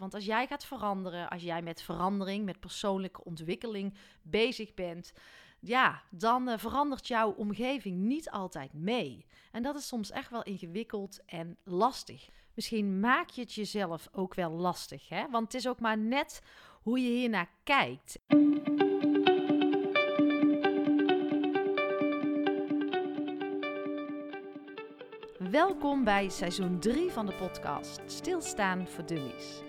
Want 0.00 0.14
als 0.14 0.24
jij 0.24 0.46
gaat 0.46 0.64
veranderen, 0.64 1.28
als 1.28 1.42
jij 1.42 1.62
met 1.62 1.82
verandering, 1.82 2.44
met 2.44 2.60
persoonlijke 2.60 3.24
ontwikkeling 3.24 3.94
bezig 4.22 4.74
bent, 4.74 5.12
ja, 5.58 6.02
dan 6.10 6.48
uh, 6.48 6.58
verandert 6.58 7.06
jouw 7.06 7.30
omgeving 7.30 7.96
niet 7.96 8.30
altijd 8.30 8.72
mee. 8.72 9.26
En 9.52 9.62
dat 9.62 9.76
is 9.76 9.86
soms 9.86 10.10
echt 10.10 10.30
wel 10.30 10.42
ingewikkeld 10.42 11.24
en 11.26 11.56
lastig. 11.64 12.28
Misschien 12.54 13.00
maak 13.00 13.30
je 13.30 13.40
het 13.40 13.52
jezelf 13.52 14.08
ook 14.12 14.34
wel 14.34 14.50
lastig, 14.50 15.08
hè? 15.08 15.30
Want 15.30 15.52
het 15.52 15.54
is 15.54 15.68
ook 15.68 15.80
maar 15.80 15.98
net 15.98 16.42
hoe 16.82 17.00
je 17.00 17.10
hiernaar 17.10 17.50
kijkt. 17.64 18.18
Welkom 25.50 26.04
bij 26.04 26.28
seizoen 26.28 26.78
3 26.78 27.10
van 27.10 27.26
de 27.26 27.34
podcast 27.34 28.00
Stilstaan 28.06 28.88
voor 28.88 29.06
Dummies. 29.06 29.68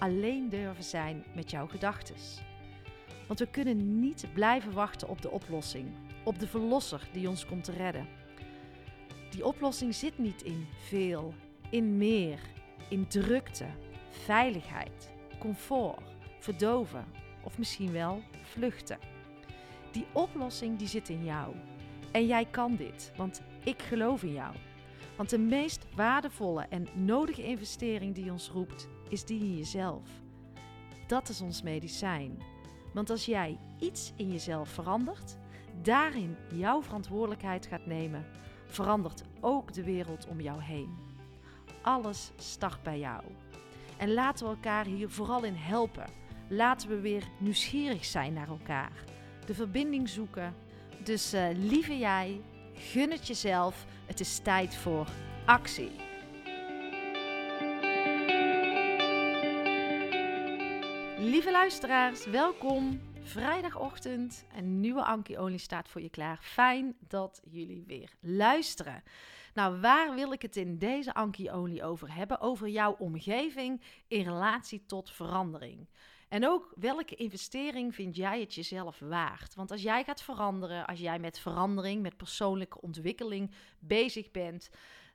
alleen 0.00 0.48
durven 0.48 0.84
zijn 0.84 1.24
met 1.34 1.50
jouw 1.50 1.66
gedachten. 1.66 2.14
Want 3.26 3.38
we 3.38 3.46
kunnen 3.46 4.00
niet 4.00 4.26
blijven 4.34 4.72
wachten 4.72 5.08
op 5.08 5.22
de 5.22 5.30
oplossing, 5.30 5.88
op 6.24 6.38
de 6.38 6.46
verlosser 6.46 7.08
die 7.12 7.28
ons 7.28 7.46
komt 7.46 7.64
te 7.64 7.72
redden. 7.72 8.06
Die 9.30 9.46
oplossing 9.46 9.94
zit 9.94 10.18
niet 10.18 10.42
in 10.42 10.66
veel, 10.88 11.34
in 11.70 11.96
meer, 11.96 12.40
in 12.88 13.06
drukte, 13.06 13.66
veiligheid, 14.10 15.10
comfort, 15.38 16.02
verdoven 16.38 17.04
of 17.44 17.58
misschien 17.58 17.92
wel 17.92 18.22
vluchten. 18.42 18.98
Die 19.92 20.06
oplossing 20.12 20.78
die 20.78 20.88
zit 20.88 21.08
in 21.08 21.24
jou. 21.24 21.54
En 22.12 22.26
jij 22.26 22.44
kan 22.44 22.76
dit, 22.76 23.12
want 23.16 23.42
ik 23.64 23.82
geloof 23.82 24.22
in 24.22 24.32
jou. 24.32 24.54
Want 25.16 25.30
de 25.30 25.38
meest 25.38 25.86
waardevolle 25.94 26.66
en 26.68 26.86
nodige 26.94 27.44
investering 27.44 28.14
die 28.14 28.32
ons 28.32 28.48
roept, 28.48 28.88
is 29.10 29.24
die 29.24 29.40
in 29.40 29.56
jezelf. 29.56 30.08
Dat 31.06 31.28
is 31.28 31.40
ons 31.40 31.62
medicijn. 31.62 32.42
Want 32.92 33.10
als 33.10 33.24
jij 33.24 33.58
iets 33.78 34.12
in 34.16 34.30
jezelf 34.30 34.68
verandert, 34.68 35.36
daarin 35.82 36.36
jouw 36.54 36.82
verantwoordelijkheid 36.82 37.66
gaat 37.66 37.86
nemen, 37.86 38.26
verandert 38.66 39.22
ook 39.40 39.72
de 39.72 39.84
wereld 39.84 40.26
om 40.26 40.40
jou 40.40 40.62
heen. 40.62 40.98
Alles 41.82 42.30
start 42.36 42.82
bij 42.82 42.98
jou. 42.98 43.22
En 43.96 44.12
laten 44.12 44.46
we 44.46 44.52
elkaar 44.52 44.84
hier 44.84 45.10
vooral 45.10 45.44
in 45.44 45.54
helpen. 45.54 46.06
Laten 46.48 46.88
we 46.88 47.00
weer 47.00 47.28
nieuwsgierig 47.38 48.04
zijn 48.04 48.32
naar 48.32 48.48
elkaar. 48.48 48.92
De 49.46 49.54
verbinding 49.54 50.08
zoeken. 50.08 50.54
Dus 51.04 51.34
uh, 51.34 51.48
lieve 51.52 51.98
jij, 51.98 52.40
gun 52.74 53.10
het 53.10 53.26
jezelf. 53.26 53.86
Het 54.06 54.20
is 54.20 54.38
tijd 54.38 54.76
voor 54.76 55.06
actie. 55.44 55.90
Lieve 61.20 61.50
luisteraars, 61.50 62.26
welkom. 62.26 63.00
Vrijdagochtend, 63.22 64.44
een 64.56 64.80
nieuwe 64.80 65.04
Anki 65.04 65.38
Olie 65.38 65.58
staat 65.58 65.88
voor 65.88 66.00
je 66.00 66.10
klaar. 66.10 66.38
Fijn 66.42 66.96
dat 67.08 67.42
jullie 67.50 67.84
weer 67.86 68.12
luisteren. 68.20 69.02
Nou, 69.54 69.80
waar 69.80 70.14
wil 70.14 70.32
ik 70.32 70.42
het 70.42 70.56
in 70.56 70.78
deze 70.78 71.14
Anki 71.14 71.50
Olie 71.50 71.84
over 71.84 72.14
hebben? 72.14 72.40
Over 72.40 72.68
jouw 72.68 72.96
omgeving 72.98 73.82
in 74.08 74.24
relatie 74.24 74.86
tot 74.86 75.10
verandering. 75.10 75.88
En 76.28 76.48
ook 76.48 76.72
welke 76.76 77.14
investering 77.14 77.94
vind 77.94 78.16
jij 78.16 78.40
het 78.40 78.54
jezelf 78.54 78.98
waard? 78.98 79.54
Want 79.54 79.70
als 79.70 79.82
jij 79.82 80.04
gaat 80.04 80.22
veranderen, 80.22 80.86
als 80.86 81.00
jij 81.00 81.18
met 81.18 81.38
verandering, 81.38 82.02
met 82.02 82.16
persoonlijke 82.16 82.80
ontwikkeling 82.80 83.50
bezig 83.78 84.30
bent, 84.30 84.70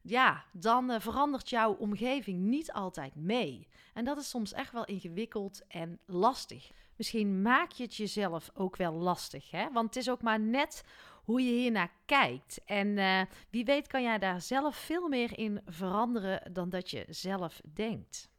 ja, 0.07 0.45
dan 0.51 0.91
uh, 0.91 0.99
verandert 0.99 1.49
jouw 1.49 1.73
omgeving 1.73 2.39
niet 2.39 2.71
altijd 2.71 3.15
mee. 3.15 3.67
En 3.93 4.05
dat 4.05 4.17
is 4.17 4.29
soms 4.29 4.53
echt 4.53 4.71
wel 4.71 4.85
ingewikkeld 4.85 5.61
en 5.67 5.99
lastig. 6.05 6.71
Misschien 6.95 7.41
maak 7.41 7.71
je 7.71 7.83
het 7.83 7.95
jezelf 7.95 8.49
ook 8.53 8.75
wel 8.75 8.93
lastig, 8.93 9.51
hè? 9.51 9.71
Want 9.71 9.85
het 9.87 9.95
is 9.95 10.09
ook 10.09 10.21
maar 10.21 10.39
net 10.39 10.83
hoe 11.23 11.41
je 11.41 11.51
hiernaar 11.51 11.91
kijkt. 12.05 12.61
En 12.65 12.87
uh, 12.87 13.21
wie 13.49 13.65
weet 13.65 13.87
kan 13.87 14.03
jij 14.03 14.19
daar 14.19 14.41
zelf 14.41 14.75
veel 14.75 15.07
meer 15.07 15.37
in 15.37 15.61
veranderen 15.65 16.53
dan 16.53 16.69
dat 16.69 16.89
je 16.89 17.05
zelf 17.09 17.61
denkt. 17.73 18.29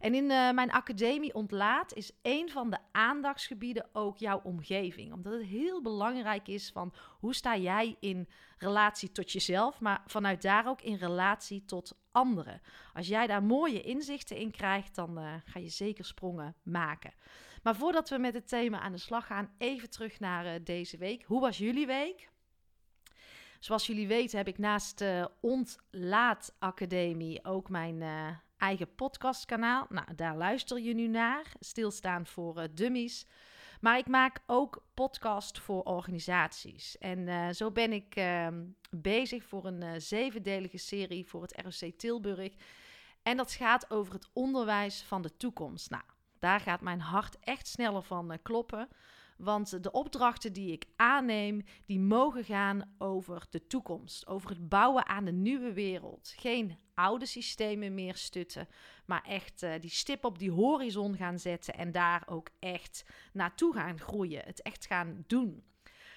En 0.00 0.14
in 0.14 0.24
uh, 0.24 0.50
mijn 0.50 0.70
academie 0.70 1.34
Ontlaat 1.34 1.94
is 1.94 2.12
een 2.22 2.50
van 2.50 2.70
de 2.70 2.78
aandachtsgebieden 2.92 3.88
ook 3.92 4.18
jouw 4.18 4.40
omgeving. 4.44 5.12
Omdat 5.12 5.32
het 5.32 5.42
heel 5.42 5.82
belangrijk 5.82 6.48
is 6.48 6.70
van 6.70 6.92
hoe 7.18 7.34
sta 7.34 7.56
jij 7.56 7.96
in 8.00 8.28
relatie 8.58 9.12
tot 9.12 9.32
jezelf, 9.32 9.80
maar 9.80 10.02
vanuit 10.06 10.42
daar 10.42 10.68
ook 10.68 10.82
in 10.82 10.96
relatie 10.96 11.64
tot 11.64 11.98
anderen. 12.12 12.60
Als 12.94 13.08
jij 13.08 13.26
daar 13.26 13.42
mooie 13.42 13.82
inzichten 13.82 14.36
in 14.36 14.50
krijgt, 14.50 14.94
dan 14.94 15.18
uh, 15.18 15.34
ga 15.44 15.58
je 15.58 15.68
zeker 15.68 16.04
sprongen 16.04 16.54
maken. 16.62 17.14
Maar 17.62 17.76
voordat 17.76 18.08
we 18.08 18.18
met 18.18 18.34
het 18.34 18.48
thema 18.48 18.80
aan 18.80 18.92
de 18.92 18.98
slag 18.98 19.26
gaan, 19.26 19.50
even 19.58 19.90
terug 19.90 20.20
naar 20.20 20.46
uh, 20.46 20.52
deze 20.64 20.96
week. 20.96 21.24
Hoe 21.24 21.40
was 21.40 21.58
jullie 21.58 21.86
week? 21.86 22.28
Zoals 23.58 23.86
jullie 23.86 24.08
weten 24.08 24.38
heb 24.38 24.48
ik 24.48 24.58
naast 24.58 24.98
de 24.98 25.30
Ontlaat 25.40 26.54
Academie 26.58 27.44
ook 27.44 27.68
mijn 27.68 28.02
eigen 28.58 28.94
podcastkanaal. 28.94 29.86
Nou, 29.88 30.14
daar 30.14 30.36
luister 30.36 30.80
je 30.80 30.94
nu 30.94 31.06
naar. 31.06 31.52
Stilstaan 31.60 32.26
voor 32.26 32.58
uh, 32.58 32.64
dummies. 32.74 33.26
Maar 33.80 33.98
ik 33.98 34.06
maak 34.06 34.40
ook 34.46 34.84
podcast 34.94 35.58
voor 35.58 35.82
organisaties. 35.82 36.98
En 36.98 37.18
uh, 37.18 37.48
zo 37.48 37.70
ben 37.70 37.92
ik 37.92 38.16
uh, 38.16 38.48
bezig 38.90 39.44
voor 39.44 39.66
een 39.66 39.82
uh, 39.82 39.90
zevendelige 39.96 40.78
serie 40.78 41.26
voor 41.26 41.42
het 41.42 41.62
ROC 41.62 41.92
Tilburg. 41.96 42.52
En 43.22 43.36
dat 43.36 43.52
gaat 43.52 43.90
over 43.90 44.12
het 44.14 44.28
onderwijs 44.32 45.02
van 45.02 45.22
de 45.22 45.36
toekomst. 45.36 45.90
Nou, 45.90 46.02
daar 46.38 46.60
gaat 46.60 46.80
mijn 46.80 47.00
hart 47.00 47.38
echt 47.40 47.66
sneller 47.66 48.02
van 48.02 48.38
kloppen. 48.42 48.88
Want 49.38 49.82
de 49.82 49.92
opdrachten 49.92 50.52
die 50.52 50.72
ik 50.72 50.84
aanneem, 50.96 51.64
die 51.86 52.00
mogen 52.00 52.44
gaan 52.44 52.94
over 52.98 53.46
de 53.50 53.66
toekomst. 53.66 54.26
Over 54.26 54.50
het 54.50 54.68
bouwen 54.68 55.06
aan 55.06 55.24
de 55.24 55.32
nieuwe 55.32 55.72
wereld. 55.72 56.32
Geen 56.36 56.78
oude 56.94 57.26
systemen 57.26 57.94
meer 57.94 58.16
stutten, 58.16 58.68
maar 59.06 59.22
echt 59.22 59.62
uh, 59.62 59.72
die 59.80 59.90
stip 59.90 60.24
op 60.24 60.38
die 60.38 60.50
horizon 60.50 61.16
gaan 61.16 61.38
zetten 61.38 61.74
en 61.74 61.92
daar 61.92 62.22
ook 62.26 62.48
echt 62.58 63.04
naartoe 63.32 63.74
gaan 63.74 64.00
groeien. 64.00 64.42
Het 64.44 64.62
echt 64.62 64.86
gaan 64.86 65.24
doen. 65.26 65.62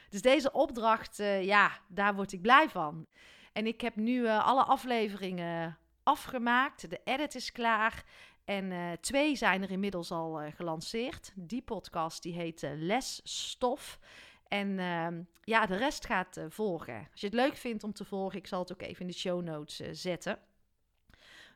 Dus 0.10 0.22
deze 0.22 0.52
opdracht, 0.52 1.20
uh, 1.20 1.44
ja, 1.44 1.80
daar 1.88 2.16
word 2.16 2.32
ik 2.32 2.42
blij 2.42 2.70
van. 2.70 3.08
En 3.54 3.68
ik 3.68 3.82
heb 3.82 3.96
nu 3.96 4.22
uh, 4.22 4.46
alle 4.48 4.64
afleveringen 4.64 5.78
afgemaakt. 6.04 6.90
De 6.90 7.02
edit 7.04 7.36
is 7.36 7.52
klaar. 7.52 8.04
En 8.46 8.72
uh, 8.72 8.92
twee 8.92 9.36
zijn 9.36 9.62
er 9.62 9.72
inmiddels 9.72 10.12
al 10.12 10.44
uh, 10.44 10.52
gelanceerd. 10.56 11.32
Die 11.36 11.62
podcast 11.62 12.24
die 12.24 12.34
heet 12.34 12.64
uh, 12.64 12.72
Lesstof. 12.76 14.00
En 14.48 14.80
ehm, 14.80 15.22
ja, 15.44 15.66
de 15.66 15.76
rest 15.76 16.06
gaat 16.06 16.40
volgen. 16.50 17.08
Als 17.12 17.22
je 17.22 17.28
het 17.28 17.36
leuk 17.36 17.56
vindt 17.56 17.84
om 17.84 17.94
te 17.94 18.06
volgen, 18.06 18.38
ik 18.40 18.48
zal 18.48 18.60
het 18.60 18.72
ook 18.72 18.82
even 18.82 19.02
in 19.02 19.08
de 19.08 19.14
show 19.14 19.44
notes 19.44 20.02
zetten. 20.02 20.40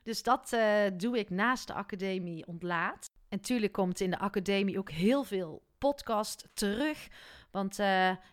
Dus 0.02 0.22
dat 0.22 0.56
doe 0.96 1.18
ik 1.18 1.30
naast 1.30 1.66
de 1.66 1.72
academie 1.72 2.46
ontlaat. 2.46 3.10
En 3.28 3.36
natuurlijk 3.36 3.72
komt 3.72 4.00
in 4.00 4.10
de 4.10 4.18
academie 4.18 4.78
ook 4.78 4.90
heel 4.90 5.24
veel 5.24 5.62
podcast 5.78 6.48
terug. 6.54 7.08
Want 7.56 7.78
uh, 7.78 7.86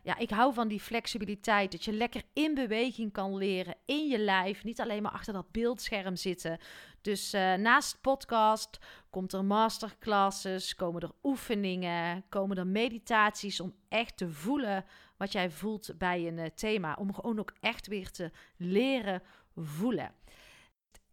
ja, 0.04 0.18
ik 0.18 0.30
hou 0.30 0.54
van 0.54 0.68
die 0.68 0.80
flexibiliteit. 0.80 1.72
Dat 1.72 1.84
je 1.84 1.94
lekker 1.94 2.24
in 2.34 2.54
beweging 2.54 3.12
kan 3.12 3.38
leren. 3.38 3.76
In 3.86 4.08
je 4.08 4.20
lijf. 4.20 4.64
Niet 4.64 4.82
alleen 4.82 5.02
maar 5.02 5.12
achter 5.12 5.34
dat 5.34 5.52
beeldscherm 5.52 6.16
zitten. 6.16 6.58
Dus 7.02 7.34
uh, 7.34 7.54
naast 7.54 8.02
podcast 8.02 8.80
komt 9.10 9.34
er 9.34 9.46
masterclasses. 9.46 10.76
Komen 10.76 11.02
er 11.02 11.12
oefeningen. 11.24 12.24
Komen 12.30 12.58
er 12.58 12.68
meditaties. 12.68 13.60
Om 13.60 13.74
echt 13.90 14.18
te 14.18 14.30
voelen 14.30 14.86
wat 15.18 15.32
jij 15.32 15.50
voelt 15.50 15.98
bij 15.98 16.28
een 16.28 16.38
uh, 16.38 16.46
thema. 16.56 16.96
Om 17.00 17.14
gewoon 17.14 17.40
ook 17.40 17.54
echt 17.60 17.88
weer 17.88 18.12
te 18.12 18.32
leren 18.58 19.22
voelen. 19.56 20.12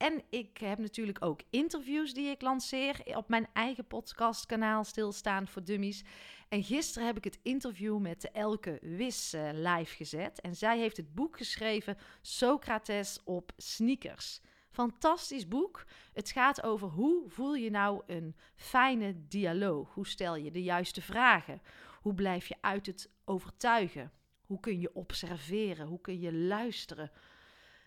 En 0.00 0.22
ik 0.30 0.58
heb 0.58 0.78
natuurlijk 0.78 1.24
ook 1.24 1.40
interviews 1.50 2.14
die 2.14 2.28
ik 2.28 2.42
lanceer 2.42 3.02
op 3.16 3.28
mijn 3.28 3.48
eigen 3.52 3.86
podcastkanaal 3.86 4.84
Stilstaan 4.84 5.48
voor 5.48 5.64
Dummies. 5.64 6.04
En 6.48 6.64
gisteren 6.64 7.06
heb 7.06 7.16
ik 7.16 7.24
het 7.24 7.38
interview 7.42 7.98
met 7.98 8.30
Elke 8.30 8.78
Wis 8.82 9.34
uh, 9.34 9.48
live 9.52 9.96
gezet. 9.96 10.40
En 10.40 10.56
zij 10.56 10.78
heeft 10.78 10.96
het 10.96 11.14
boek 11.14 11.36
geschreven 11.36 11.96
Socrates 12.20 13.20
op 13.24 13.52
sneakers. 13.56 14.40
Fantastisch 14.70 15.48
boek. 15.48 15.84
Het 16.12 16.30
gaat 16.30 16.62
over 16.62 16.88
hoe 16.88 17.24
voel 17.28 17.54
je 17.54 17.70
nou 17.70 18.02
een 18.06 18.36
fijne 18.56 19.26
dialoog? 19.28 19.94
Hoe 19.94 20.06
stel 20.06 20.36
je 20.36 20.50
de 20.50 20.62
juiste 20.62 21.02
vragen? 21.02 21.62
Hoe 22.00 22.14
blijf 22.14 22.46
je 22.46 22.56
uit 22.60 22.86
het 22.86 23.10
overtuigen? 23.24 24.12
Hoe 24.46 24.60
kun 24.60 24.80
je 24.80 24.94
observeren? 24.94 25.86
Hoe 25.86 26.00
kun 26.00 26.20
je 26.20 26.32
luisteren? 26.32 27.10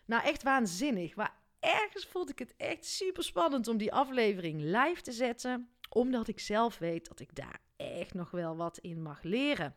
Nou, 0.05 0.23
echt 0.23 0.43
waanzinnig. 0.43 1.15
Maar 1.15 1.41
ergens 1.63 2.05
vond 2.05 2.29
ik 2.29 2.39
het 2.39 2.53
echt 2.57 2.85
super 2.85 3.23
spannend 3.23 3.67
om 3.67 3.77
die 3.77 3.93
aflevering 3.93 4.61
live 4.61 5.01
te 5.01 5.11
zetten, 5.11 5.69
omdat 5.89 6.27
ik 6.27 6.39
zelf 6.39 6.77
weet 6.77 7.07
dat 7.07 7.19
ik 7.19 7.35
daar 7.35 7.61
echt 7.75 8.13
nog 8.13 8.31
wel 8.31 8.55
wat 8.55 8.77
in 8.77 9.01
mag 9.01 9.23
leren. 9.23 9.75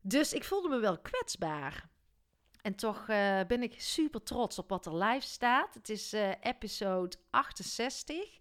Dus 0.00 0.32
ik 0.32 0.44
voelde 0.44 0.68
me 0.68 0.78
wel 0.78 0.98
kwetsbaar. 0.98 1.88
En 2.62 2.74
toch 2.74 3.00
uh, 3.00 3.40
ben 3.46 3.62
ik 3.62 3.80
super 3.80 4.22
trots 4.22 4.58
op 4.58 4.68
wat 4.68 4.86
er 4.86 4.96
live 4.96 5.26
staat. 5.26 5.74
Het 5.74 5.88
is 5.88 6.14
uh, 6.14 6.30
episode 6.40 7.16
68. 7.30 8.38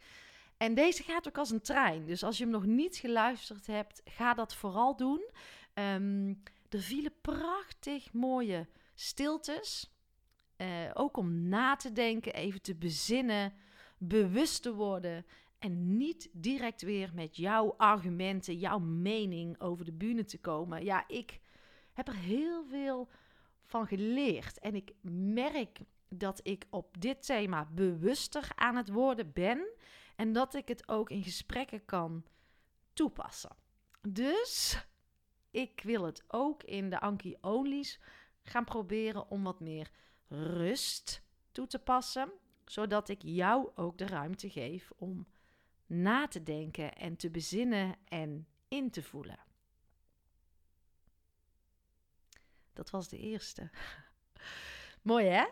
En 0.57 0.73
deze 0.73 1.03
gaat 1.03 1.27
ook 1.27 1.37
als 1.37 1.49
een 1.49 1.61
trein. 1.61 2.05
Dus 2.05 2.23
als 2.23 2.37
je 2.37 2.43
hem 2.43 2.53
nog 2.53 2.65
niet 2.65 2.97
geluisterd 2.97 3.67
hebt, 3.67 4.01
ga 4.05 4.33
dat 4.33 4.55
vooral 4.55 4.95
doen. 4.95 5.29
Um, 5.73 6.43
er 6.69 6.81
vielen 6.81 7.13
prachtig 7.21 8.13
mooie 8.13 8.67
stiltes. 8.95 9.94
Uh, 10.57 10.67
ook 10.93 11.17
om 11.17 11.47
na 11.47 11.75
te 11.75 11.91
denken, 11.91 12.33
even 12.33 12.61
te 12.61 12.75
bezinnen, 12.75 13.53
bewust 13.97 14.61
te 14.61 14.73
worden. 14.73 15.25
En 15.59 15.97
niet 15.97 16.29
direct 16.31 16.81
weer 16.81 17.11
met 17.13 17.35
jouw 17.35 17.73
argumenten, 17.77 18.57
jouw 18.57 18.79
mening 18.79 19.61
over 19.61 19.85
de 19.85 19.93
bühne 19.93 20.25
te 20.25 20.39
komen. 20.39 20.83
Ja, 20.83 21.03
ik 21.07 21.39
heb 21.93 22.07
er 22.07 22.15
heel 22.15 22.65
veel 22.65 23.09
van 23.63 23.87
geleerd. 23.87 24.59
En 24.59 24.75
ik 24.75 24.93
merk 25.33 25.79
dat 26.09 26.39
ik 26.43 26.65
op 26.69 27.01
dit 27.01 27.25
thema 27.25 27.69
bewuster 27.71 28.51
aan 28.55 28.75
het 28.75 28.89
worden 28.89 29.31
ben. 29.33 29.67
En 30.15 30.33
dat 30.33 30.53
ik 30.53 30.67
het 30.67 30.87
ook 30.87 31.09
in 31.09 31.23
gesprekken 31.23 31.85
kan 31.85 32.25
toepassen. 32.93 33.55
Dus 34.01 34.85
ik 35.51 35.81
wil 35.83 36.03
het 36.03 36.23
ook 36.27 36.63
in 36.63 36.89
de 36.89 36.99
Anki 36.99 37.35
Onlys 37.41 37.99
gaan 38.43 38.63
proberen 38.63 39.29
om 39.29 39.43
wat 39.43 39.59
meer 39.59 39.89
rust 40.27 41.21
toe 41.51 41.67
te 41.67 41.79
passen. 41.79 42.31
Zodat 42.65 43.09
ik 43.09 43.21
jou 43.21 43.69
ook 43.75 43.97
de 43.97 44.07
ruimte 44.07 44.49
geef 44.49 44.91
om 44.95 45.27
na 45.85 46.27
te 46.27 46.43
denken 46.43 46.95
en 46.95 47.15
te 47.15 47.29
bezinnen 47.29 47.95
en 48.05 48.47
in 48.67 48.91
te 48.91 49.03
voelen. 49.03 49.39
Dat 52.73 52.89
was 52.89 53.09
de 53.09 53.17
eerste. 53.17 53.69
Mooi 55.01 55.25
hè? 55.25 55.45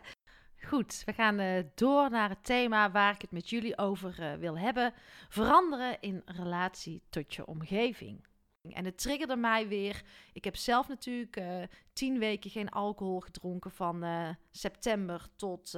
Goed, 0.64 1.04
we 1.06 1.14
gaan 1.14 1.40
uh, 1.40 1.64
door 1.76 2.10
naar 2.10 2.30
het 2.30 2.44
thema 2.44 2.92
waar 2.92 3.14
ik 3.14 3.22
het 3.22 3.32
met 3.32 3.50
jullie 3.50 3.78
over 3.78 4.20
uh, 4.20 4.34
wil 4.34 4.58
hebben. 4.58 4.94
Veranderen 5.30 6.02
in 6.02 6.22
relatie 6.26 7.02
tot 7.10 7.34
je 7.34 7.46
omgeving. 7.46 8.26
En 8.70 8.86
het 8.86 8.98
triggerde 8.98 9.36
mij 9.36 9.68
weer. 9.68 10.04
Ik 10.34 10.44
heb 10.44 10.56
zelf 10.56 10.88
natuurlijk 10.88 11.38
uh, 11.38 11.64
tien 11.94 12.20
weken 12.20 12.50
geen 12.50 12.70
alcohol 12.70 13.20
gedronken 13.20 13.72
van 13.72 14.06
september 14.52 15.28
tot 15.36 15.78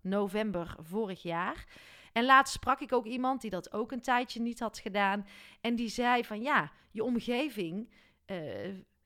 november 0.00 0.76
vorig 0.80 1.22
jaar. 1.22 1.66
En 2.12 2.24
laatst 2.24 2.54
sprak 2.54 2.80
ik 2.80 2.92
ook 2.92 3.06
iemand 3.06 3.40
die 3.40 3.50
dat 3.50 3.72
ook 3.72 3.92
een 3.92 4.00
tijdje 4.00 4.40
niet 4.40 4.60
had 4.60 4.78
gedaan. 4.78 5.26
En 5.60 5.76
die 5.76 5.88
zei 5.88 6.24
van 6.24 6.42
ja, 6.42 6.72
je 6.90 7.04
omgeving 7.04 7.92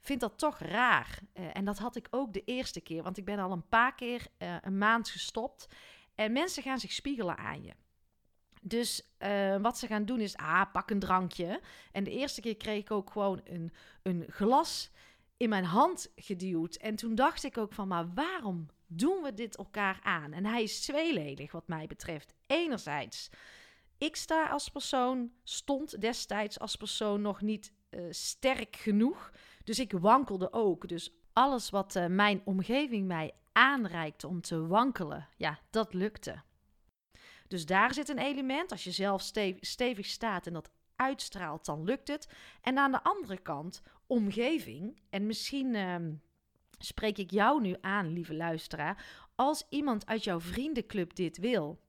vind 0.01 0.21
dat 0.21 0.39
toch 0.39 0.59
raar. 0.59 1.19
En 1.33 1.65
dat 1.65 1.79
had 1.79 1.97
ik 1.97 2.09
ook 2.11 2.33
de 2.33 2.45
eerste 2.45 2.81
keer, 2.81 3.03
want 3.03 3.19
ik 3.19 3.25
ben 3.25 3.39
al 3.39 3.53
een 3.53 3.69
paar 3.69 3.95
keer 3.95 4.27
een 4.39 4.79
maand 4.79 5.09
gestopt. 5.09 5.69
En 6.15 6.33
mensen 6.33 6.63
gaan 6.63 6.79
zich 6.79 6.93
spiegelen 6.93 7.37
aan 7.37 7.63
je. 7.63 7.73
Dus 8.64 9.03
uh, 9.19 9.56
wat 9.56 9.79
ze 9.79 9.87
gaan 9.87 10.05
doen 10.05 10.20
is, 10.20 10.37
ah, 10.37 10.73
pak 10.73 10.91
een 10.91 10.99
drankje. 10.99 11.61
En 11.93 12.05
de 12.05 12.11
eerste 12.11 12.41
keer 12.41 12.56
kreeg 12.56 12.81
ik 12.81 12.91
ook 12.91 13.11
gewoon 13.11 13.41
een, 13.44 13.73
een 14.03 14.25
glas 14.29 14.91
in 15.37 15.49
mijn 15.49 15.64
hand 15.64 16.12
geduwd. 16.17 16.75
En 16.75 16.97
toen 16.97 17.14
dacht 17.14 17.44
ik 17.44 17.59
ook 17.59 17.73
van, 17.73 17.88
maar 17.88 18.14
waarom 18.14 18.67
doen 18.87 19.23
we 19.23 19.35
dit 19.35 19.56
elkaar 19.56 20.00
aan? 20.03 20.32
En 20.32 20.47
hij 20.47 20.62
is 20.62 20.81
tweeledig 20.81 21.53
wat 21.53 21.69
mij 21.69 21.87
betreft. 21.87 22.35
Enerzijds, 22.47 23.31
ik 23.99 24.17
sta 24.17 24.49
als 24.49 24.69
persoon, 24.69 25.32
stond 25.44 26.00
destijds 26.00 26.58
als 26.58 26.76
persoon 26.76 27.20
nog 27.20 27.41
niet 27.41 27.73
sterk 28.11 28.76
genoeg 28.76 29.31
dus 29.65 29.79
ik 29.79 29.93
wankelde 29.93 30.53
ook. 30.53 30.88
Dus 30.88 31.12
alles 31.32 31.70
wat 31.70 31.97
uh, 31.97 32.06
mijn 32.06 32.43
omgeving 32.44 33.06
mij 33.06 33.32
aanreikte 33.53 34.29
om 34.29 34.41
te 34.41 34.67
wankelen, 34.67 35.29
ja, 35.37 35.58
dat 35.70 35.94
lukte. 35.94 36.43
Dus 37.53 37.67
daar 37.67 37.95
zit 37.95 38.09
een 38.09 38.19
element. 38.19 38.71
Als 38.71 38.85
je 38.85 38.91
zelf 38.91 39.33
stevig 39.61 40.07
staat 40.07 40.47
en 40.47 40.53
dat 40.53 40.71
uitstraalt, 40.97 41.65
dan 41.65 41.85
lukt 41.85 42.09
het. 42.09 42.29
En 42.61 42.79
aan 42.79 42.93
de 42.93 43.03
andere 43.03 43.39
kant, 43.39 43.83
omgeving. 44.07 45.01
En 45.11 45.27
misschien 45.27 45.75
uh, 45.75 45.97
spreek 46.79 47.19
ik 47.19 47.31
jou 47.31 47.61
nu 47.61 47.77
aan, 47.81 48.13
lieve 48.13 48.35
luisteraar. 48.35 49.07
Als 49.35 49.67
iemand 49.69 50.07
uit 50.07 50.25
jouw 50.25 50.41
vriendenclub 50.41 51.15
dit 51.15 51.39
wil, 51.39 51.81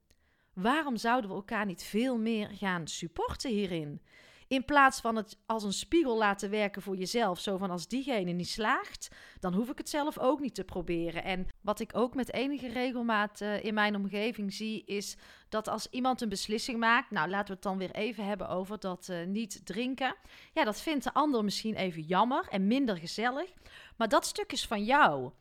waarom 0.53 0.97
zouden 0.97 1.29
we 1.29 1.35
elkaar 1.35 1.65
niet 1.65 1.83
veel 1.83 2.17
meer 2.17 2.49
gaan 2.49 2.87
supporten 2.87 3.51
hierin? 3.51 4.01
In 4.47 4.65
plaats 4.65 5.01
van 5.01 5.15
het 5.15 5.37
als 5.45 5.63
een 5.63 5.73
spiegel 5.73 6.17
laten 6.17 6.49
werken 6.49 6.81
voor 6.81 6.95
jezelf. 6.95 7.39
Zo 7.39 7.57
van 7.57 7.71
als 7.71 7.87
diegene 7.87 8.31
niet 8.31 8.49
slaagt, 8.49 9.15
dan 9.39 9.53
hoef 9.53 9.69
ik 9.69 9.77
het 9.77 9.89
zelf 9.89 10.19
ook 10.19 10.39
niet 10.39 10.55
te 10.55 10.63
proberen. 10.63 11.23
En 11.23 11.47
wat 11.63 11.79
ik 11.79 11.95
ook 11.95 12.15
met 12.15 12.33
enige 12.33 12.67
regelmaat 12.67 13.41
uh, 13.41 13.63
in 13.63 13.73
mijn 13.73 13.95
omgeving 13.95 14.53
zie, 14.53 14.83
is 14.85 15.17
dat 15.49 15.67
als 15.67 15.87
iemand 15.89 16.21
een 16.21 16.29
beslissing 16.29 16.79
maakt. 16.79 17.11
Nou, 17.11 17.29
laten 17.29 17.47
we 17.47 17.53
het 17.53 17.61
dan 17.61 17.77
weer 17.77 17.91
even 17.91 18.25
hebben 18.25 18.49
over 18.49 18.79
dat 18.79 19.07
uh, 19.11 19.25
niet 19.25 19.65
drinken. 19.65 20.15
Ja, 20.53 20.63
dat 20.63 20.81
vindt 20.81 21.03
de 21.03 21.13
ander 21.13 21.43
misschien 21.43 21.75
even 21.75 22.01
jammer 22.01 22.47
en 22.49 22.67
minder 22.67 22.97
gezellig. 22.97 23.53
Maar 23.97 24.09
dat 24.09 24.25
stuk 24.25 24.51
is 24.51 24.67
van 24.67 24.83
jou. 24.83 25.31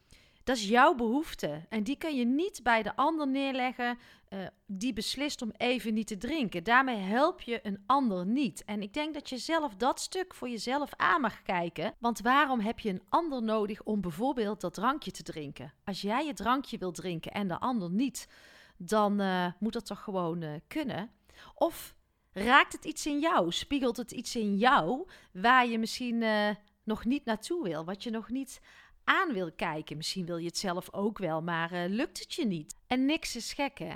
Dat 0.45 0.57
is 0.57 0.69
jouw 0.69 0.95
behoefte. 0.95 1.67
En 1.69 1.83
die 1.83 1.97
kun 1.97 2.17
je 2.17 2.25
niet 2.25 2.61
bij 2.63 2.83
de 2.83 2.97
ander 2.97 3.29
neerleggen 3.29 3.99
uh, 4.29 4.47
die 4.67 4.93
beslist 4.93 5.43
om 5.43 5.53
even 5.57 5.95
niet 5.95 6.07
te 6.07 6.17
drinken. 6.17 6.65
Daarmee 6.65 6.97
help 6.97 7.41
je 7.41 7.61
een 7.63 7.83
ander 7.87 8.27
niet. 8.27 8.65
En 8.65 8.83
ik 8.83 8.95
denk 8.95 9.15
dat 9.15 9.29
je 9.29 9.39
zelf 9.39 9.75
dat 9.75 10.01
stuk 10.01 10.35
voor 10.35 10.49
jezelf 10.49 10.91
aan 10.97 11.21
mag 11.21 11.43
kijken. 11.43 11.95
Want 11.99 12.21
waarom 12.21 12.61
heb 12.61 12.79
je 12.79 12.91
een 12.91 13.03
ander 13.09 13.43
nodig 13.43 13.83
om 13.83 14.01
bijvoorbeeld 14.01 14.61
dat 14.61 14.75
drankje 14.75 15.11
te 15.11 15.23
drinken? 15.23 15.73
Als 15.85 16.01
jij 16.01 16.27
je 16.27 16.35
drankje 16.35 16.79
wil 16.79 16.93
drinken 16.93 17.33
en 17.33 17.49
de 17.49 17.61
ander 17.61 17.91
niet, 17.91 18.29
dan 18.77 19.21
uh, 19.21 19.47
moet 19.59 19.73
dat 19.73 19.87
toch 19.87 20.03
gewoon 20.03 20.43
uh, 20.43 20.51
kunnen? 20.67 21.11
Of 21.55 21.95
raakt 22.33 22.73
het 22.73 22.85
iets 22.85 23.07
in 23.07 23.19
jou? 23.19 23.53
Spiegelt 23.53 23.97
het 23.97 24.13
iets 24.13 24.37
in 24.37 24.57
jou 24.57 25.09
waar 25.33 25.67
je 25.67 25.79
misschien 25.79 26.25
nog 26.85 27.05
niet 27.05 27.25
naartoe 27.25 27.63
wil? 27.63 27.85
Wat 27.85 28.03
je 28.03 28.11
nog 28.11 28.31
niet 28.31 28.61
aan 29.05 29.33
wil 29.33 29.53
kijken. 29.53 29.97
Misschien 29.97 30.27
wil 30.27 30.37
je 30.37 30.47
het 30.47 30.59
zelf 30.59 30.93
ook 30.93 31.19
wel, 31.19 31.43
maar 31.43 31.73
uh, 31.73 31.85
lukt 31.89 32.19
het 32.19 32.35
je 32.35 32.47
niet. 32.47 32.77
En 32.87 33.07
niks 33.07 33.37
is 33.37 33.53
gek, 33.53 33.79
hè? 33.79 33.95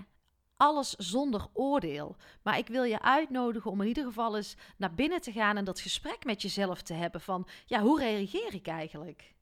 Alles 0.56 0.90
zonder 0.90 1.46
oordeel. 1.52 2.16
Maar 2.42 2.58
ik 2.58 2.68
wil 2.68 2.82
je 2.82 3.02
uitnodigen 3.02 3.70
om 3.70 3.80
in 3.80 3.86
ieder 3.86 4.04
geval 4.04 4.36
eens 4.36 4.56
naar 4.76 4.94
binnen 4.94 5.20
te 5.20 5.32
gaan 5.32 5.56
en 5.56 5.64
dat 5.64 5.80
gesprek 5.80 6.24
met 6.24 6.42
jezelf 6.42 6.82
te 6.82 6.94
hebben 6.94 7.20
van, 7.20 7.48
ja, 7.66 7.80
hoe 7.80 7.98
reageer 7.98 8.54
ik 8.54 8.66
eigenlijk? 8.66 9.34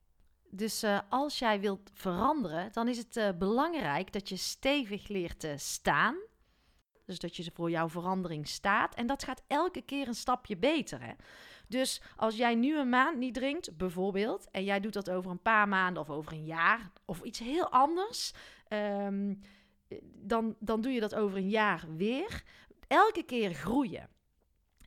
Dus 0.50 0.84
uh, 0.84 0.98
als 1.08 1.38
jij 1.38 1.60
wilt 1.60 1.90
veranderen, 1.92 2.72
dan 2.72 2.88
is 2.88 2.98
het 2.98 3.16
uh, 3.16 3.28
belangrijk 3.38 4.12
dat 4.12 4.28
je 4.28 4.36
stevig 4.36 5.08
leert 5.08 5.40
te 5.40 5.54
staan. 5.58 6.16
Dus 7.04 7.18
dat 7.18 7.36
je 7.36 7.50
voor 7.54 7.70
jouw 7.70 7.88
verandering 7.88 8.48
staat. 8.48 8.94
En 8.94 9.06
dat 9.06 9.24
gaat 9.24 9.42
elke 9.46 9.82
keer 9.82 10.08
een 10.08 10.14
stapje 10.14 10.56
beter. 10.56 11.02
Hè? 11.02 11.12
Dus 11.68 12.02
als 12.16 12.36
jij 12.36 12.54
nu 12.54 12.78
een 12.78 12.88
maand 12.88 13.18
niet 13.18 13.34
drinkt, 13.34 13.76
bijvoorbeeld, 13.76 14.50
en 14.50 14.64
jij 14.64 14.80
doet 14.80 14.92
dat 14.92 15.10
over 15.10 15.30
een 15.30 15.42
paar 15.42 15.68
maanden 15.68 16.02
of 16.02 16.10
over 16.10 16.32
een 16.32 16.44
jaar 16.44 16.90
of 17.04 17.22
iets 17.22 17.38
heel 17.38 17.70
anders, 17.70 18.32
um, 18.68 19.40
dan, 20.02 20.56
dan 20.58 20.80
doe 20.80 20.92
je 20.92 21.00
dat 21.00 21.14
over 21.14 21.36
een 21.36 21.50
jaar 21.50 21.84
weer. 21.96 22.42
Elke 22.88 23.22
keer 23.22 23.54
groeien. 23.54 24.08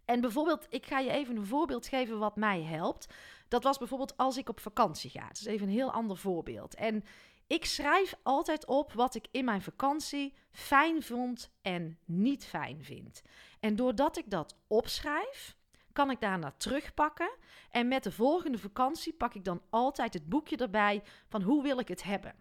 En 0.06 0.22
bijvoorbeeld, 0.22 0.66
ik 0.70 0.86
ga 0.86 1.00
je 1.00 1.12
even 1.12 1.36
een 1.36 1.46
voorbeeld 1.46 1.88
geven 1.88 2.20
wat 2.20 2.36
mij 2.36 2.62
helpt. 2.62 3.14
Dat 3.48 3.64
was 3.64 3.78
bijvoorbeeld 3.78 4.18
als 4.18 4.38
ik 4.38 4.50
op 4.50 4.60
vakantie 4.60 5.10
ga. 5.10 5.28
Dat 5.28 5.38
is 5.38 5.46
even 5.46 5.68
een 5.68 5.74
heel 5.74 5.92
ander 5.92 6.18
voorbeeld. 6.18 6.76
En 6.76 7.04
ik 7.48 7.66
schrijf 7.66 8.16
altijd 8.24 8.66
op 8.66 8.94
wat 8.94 9.16
ik 9.16 9.28
in 9.32 9.46
mijn 9.46 9.62
vakantie 9.62 10.34
fijn 10.52 11.04
vond 11.04 11.52
en 11.62 12.00
niet 12.06 12.46
fijn 12.46 12.84
vind. 12.84 13.22
En 13.60 13.76
doordat 13.76 14.18
ik 14.18 14.30
dat 14.30 14.58
opschrijf, 14.68 15.56
kan 15.94 16.12
ik 16.12 16.22
daarna 16.22 16.52
terugpakken. 16.52 17.38
En 17.70 17.88
met 17.88 18.04
de 18.04 18.12
volgende 18.12 18.58
vakantie 18.58 19.14
pak 19.14 19.34
ik 19.34 19.44
dan 19.44 19.62
altijd 19.70 20.14
het 20.14 20.30
boekje 20.30 20.58
erbij 20.58 21.04
van 21.28 21.42
hoe 21.42 21.64
wil 21.64 21.80
ik 21.80 21.88
het 21.88 22.04
hebben. 22.04 22.36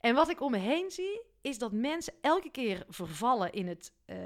En 0.00 0.14
wat 0.14 0.28
ik 0.28 0.40
om 0.40 0.50
me 0.50 0.58
heen 0.58 0.90
zie, 0.90 1.22
is 1.40 1.58
dat 1.58 1.72
mensen 1.72 2.14
elke 2.20 2.50
keer 2.50 2.84
vervallen 2.88 3.52
in, 3.52 3.68
het, 3.68 3.92
uh, 4.06 4.16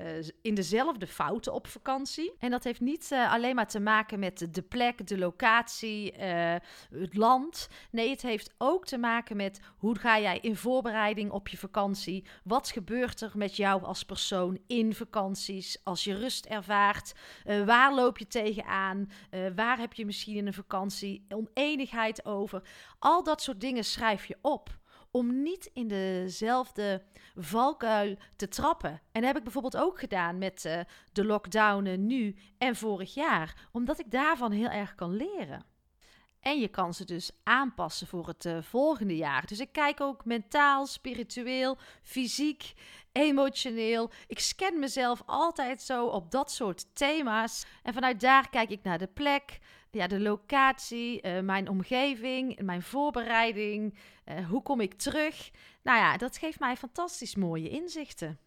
in 0.43 0.55
dezelfde 0.55 1.07
fouten 1.07 1.53
op 1.53 1.67
vakantie. 1.67 2.33
En 2.39 2.51
dat 2.51 2.65
heeft 2.65 2.81
niet 2.81 3.11
uh, 3.13 3.33
alleen 3.33 3.55
maar 3.55 3.67
te 3.67 3.81
maken 3.81 4.19
met 4.19 4.49
de 4.51 4.63
plek, 4.63 5.07
de 5.07 5.19
locatie, 5.19 6.13
uh, 6.19 6.55
het 6.91 7.17
land. 7.17 7.69
Nee, 7.91 8.11
het 8.11 8.23
heeft 8.23 8.55
ook 8.59 8.87
te 8.87 8.99
maken 8.99 9.37
met 9.37 9.61
hoe 9.77 9.99
ga 9.99 10.21
jij 10.21 10.39
in 10.39 10.57
voorbereiding 10.57 11.31
op 11.31 11.49
je 11.49 11.57
vakantie? 11.57 12.25
Wat 12.45 12.71
gebeurt 12.71 13.21
er 13.21 13.33
met 13.35 13.57
jou 13.57 13.83
als 13.85 14.05
persoon 14.05 14.59
in 14.67 14.95
vakanties? 14.95 15.81
Als 15.85 16.05
je 16.05 16.15
rust 16.15 16.47
ervaart, 16.47 17.15
waar 17.45 17.95
loop 17.95 18.19
je 18.19 18.27
tegenaan? 18.27 19.11
waar 19.55 19.79
heb 19.79 19.93
je 19.93 20.07
misschien 20.07 20.37
in 20.37 20.47
een 20.47 20.55
vakantie 20.55 21.27
oneenigheid 21.29 22.25
over? 22.25 22.63
Al 22.99 23.23
dat 23.23 23.43
soort 23.43 23.61
dingen 23.61 23.85
schrijf 23.85 24.27
je 24.27 24.39
op 24.41 24.81
om 25.13 25.43
niet 25.43 25.71
in 25.73 25.89
dezelfde 25.89 27.03
valkuil 27.35 28.17
te 28.37 28.49
trappen. 28.49 28.91
En 28.91 29.01
dat 29.13 29.25
heb 29.25 29.37
ik 29.37 29.43
bijvoorbeeld 29.43 29.77
ook 29.77 29.99
gedaan 29.99 30.39
met 30.39 30.65
uh, 30.65 30.81
de 31.13 31.25
lockdownen 31.25 32.07
nu 32.07 32.37
en 32.59 32.77
vorig 32.77 33.15
jaar, 33.15 33.69
omdat 33.73 33.99
ik 33.99 34.11
daarvan 34.11 34.53
heel 34.53 34.69
erg 34.69 34.95
kan 34.95 35.17
leren. 35.17 35.65
En 36.41 36.61
je 36.61 36.69
kan 36.69 36.95
ze 36.95 37.05
dus 37.05 37.31
aanpassen 37.43 38.07
voor 38.07 38.27
het 38.27 38.45
uh, 38.45 38.63
volgende 38.63 39.17
jaar. 39.17 39.47
Dus 39.47 39.61
ik 39.61 39.73
kijk 39.73 40.01
ook 40.01 40.25
mentaal, 40.25 40.87
spiritueel, 40.87 41.79
fysiek, 42.03 42.73
emotioneel. 43.13 44.11
Ik 44.27 44.39
scan 44.39 44.79
mezelf 44.79 45.23
altijd 45.27 45.83
zo 45.83 46.07
op 46.07 46.31
dat 46.31 46.51
soort 46.51 46.95
thema's. 46.95 47.67
En 47.83 47.93
vanuit 47.95 48.21
daar 48.21 48.49
kijk 48.51 48.71
ik 48.71 48.83
naar 48.83 48.99
de 48.99 49.07
plek, 49.07 49.59
ja, 49.93 50.07
de 50.07 50.21
locatie, 50.21 51.27
uh, 51.27 51.41
mijn 51.41 51.69
omgeving, 51.69 52.61
mijn 52.61 52.83
voorbereiding. 52.83 53.99
Uh, 54.25 54.49
hoe 54.49 54.63
kom 54.63 54.81
ik 54.81 54.95
terug? 54.95 55.51
Nou 55.83 55.99
ja, 55.99 56.17
dat 56.17 56.37
geeft 56.37 56.61
mij 56.61 56.77
fantastisch 56.77 57.37
mooie 57.37 57.69
inzichten. 57.69 58.39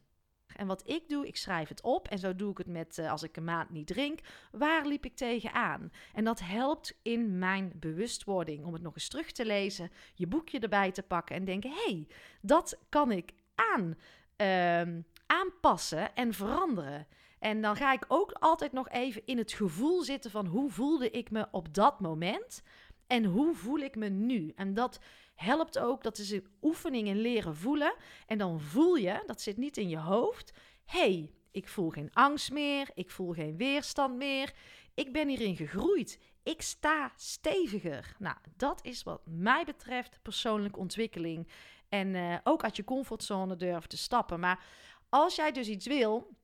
En 0.56 0.68
wat 0.68 0.90
ik 0.90 1.10
doe, 1.10 1.28
ik 1.28 1.38
schrijf 1.38 1.70
het 1.70 1.82
op. 1.82 2.08
En 2.08 2.20
zo 2.20 2.36
doe 2.36 2.52
ik 2.52 2.58
het 2.58 2.68
met 2.68 2.98
uh, 2.98 3.12
als 3.12 3.24
ik 3.24 3.38
een 3.38 3.44
maand 3.44 3.70
niet 3.70 3.88
drink. 3.88 4.20
Waar 4.52 4.86
liep 4.86 5.06
ik 5.06 5.16
tegenaan? 5.16 5.92
En 6.14 6.24
dat 6.24 6.40
helpt 6.40 7.00
in 7.02 7.40
mijn 7.40 7.72
bewustwording. 7.76 8.66
Om 8.66 8.74
het 8.74 8.82
nog 8.82 8.94
eens 8.94 9.08
terug 9.08 9.32
te 9.32 9.46
lezen, 9.46 9.92
je 10.14 10.28
boekje 10.28 10.60
erbij 10.60 10.92
te 10.92 11.04
pakken 11.04 11.36
en 11.36 11.46
denken: 11.46 11.72
hey, 11.72 12.08
dat 12.42 12.78
kan 12.90 13.12
ik 13.12 13.32
aan, 13.56 13.96
uh, 14.38 15.02
aanpassen 15.26 16.16
en 16.16 16.34
veranderen. 16.34 17.08
En 17.46 17.62
dan 17.62 17.76
ga 17.76 17.94
ik 17.94 18.06
ook 18.08 18.32
altijd 18.32 18.72
nog 18.72 18.90
even 18.90 19.22
in 19.26 19.38
het 19.38 19.54
gevoel 19.54 20.04
zitten 20.04 20.32
van 20.32 20.46
hoe 20.46 20.70
voelde 20.70 21.12
ik 21.12 21.32
me 21.32 21.48
op 21.52 21.74
dat 21.74 22.00
moment 22.00 22.62
en 23.08 23.26
hoe 23.26 23.56
voel 23.56 23.78
ik 23.78 23.96
me 23.96 24.10
nu. 24.10 24.52
En 24.56 24.74
dat 24.74 25.00
helpt 25.36 25.80
ook, 25.80 26.04
dat 26.04 26.18
is 26.18 26.32
een 26.32 26.48
oefening 26.62 27.08
in 27.08 27.18
leren 27.18 27.56
voelen. 27.56 27.96
En 28.28 28.38
dan 28.38 28.60
voel 28.60 28.96
je, 28.96 29.24
dat 29.26 29.42
zit 29.42 29.58
niet 29.58 29.78
in 29.78 29.90
je 29.90 29.98
hoofd, 29.98 30.54
hey, 30.86 31.32
ik 31.52 31.68
voel 31.68 31.90
geen 31.90 32.14
angst 32.14 32.52
meer, 32.52 32.90
ik 32.94 33.10
voel 33.10 33.34
geen 33.34 33.58
weerstand 33.58 34.16
meer, 34.16 34.54
ik 34.94 35.14
ben 35.14 35.28
hierin 35.28 35.56
gegroeid. 35.56 36.20
Ik 36.44 36.62
sta 36.62 37.12
steviger. 37.16 38.16
Nou, 38.20 38.38
dat 38.58 38.80
is 38.84 39.04
wat 39.04 39.22
mij 39.26 39.66
betreft 39.66 40.20
persoonlijke 40.22 40.80
ontwikkeling. 40.80 41.48
En 41.90 42.14
uh, 42.14 42.38
ook 42.44 42.64
uit 42.64 42.76
je 42.76 42.84
comfortzone 42.84 43.56
durven 43.56 43.90
te 43.90 43.98
stappen. 43.98 44.40
Maar 44.40 44.66
als 45.10 45.36
jij 45.36 45.52
dus 45.52 45.68
iets 45.68 45.88
wil, 45.88 46.36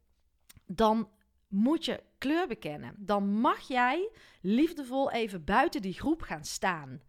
dan 0.75 1.09
moet 1.47 1.85
je 1.85 2.03
kleur 2.17 2.47
bekennen. 2.47 2.95
Dan 2.97 3.27
mag 3.39 3.67
jij 3.67 4.09
liefdevol 4.41 5.11
even 5.11 5.43
buiten 5.43 5.81
die 5.81 5.93
groep 5.93 6.21
gaan 6.21 6.45
staan. 6.45 7.01